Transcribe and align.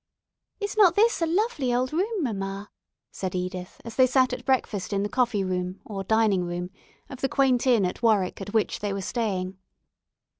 "Is 0.59 0.75
not 0.75 0.95
this 0.95 1.21
a 1.21 1.27
lovely 1.27 1.71
old 1.71 1.93
room, 1.93 2.23
mamma?" 2.23 2.71
said 3.11 3.35
Edith, 3.35 3.79
as 3.85 3.97
they 3.97 4.07
sat 4.07 4.33
at 4.33 4.45
breakfast 4.47 4.93
in 4.93 5.03
the 5.03 5.07
coffee 5.09 5.43
room, 5.43 5.79
or 5.85 6.03
dining 6.03 6.43
room, 6.43 6.71
of 7.07 7.21
the 7.21 7.29
quaint 7.29 7.67
inn 7.67 7.85
at 7.85 8.01
Warwick 8.01 8.41
at 8.41 8.51
which 8.51 8.79
they 8.79 8.93
were 8.93 9.01
staying. 9.03 9.59